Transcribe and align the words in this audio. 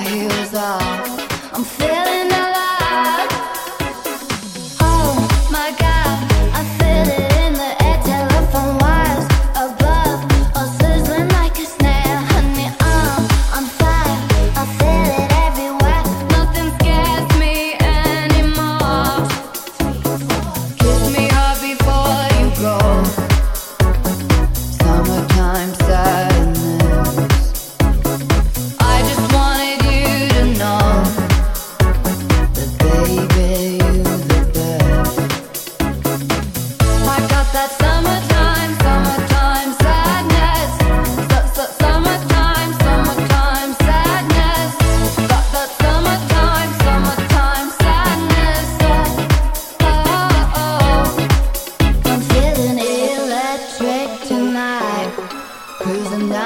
heels 0.00 0.54
off. 0.54 1.19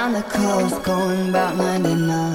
down 0.05 0.13
the 0.13 0.23
coast, 0.23 0.83
going 0.83 1.31
about 1.31 1.57
my 1.57 1.79
dinner. 1.79 2.33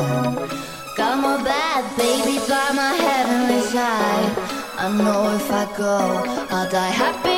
Got 0.97 1.21
my 1.21 1.43
bad 1.43 1.83
baby 1.97 2.39
by 2.49 2.71
my 2.73 2.93
heavenly 2.93 3.61
side. 3.61 4.37
I 4.77 4.97
know 4.97 5.35
if 5.35 5.51
I 5.51 5.77
go, 5.77 6.47
I'll 6.49 6.69
die 6.69 6.89
happy. 6.89 7.28